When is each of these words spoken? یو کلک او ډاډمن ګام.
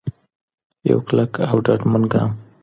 یو 0.89 0.99
کلک 1.07 1.31
او 1.49 1.57
ډاډمن 1.65 2.03
ګام. 2.11 2.31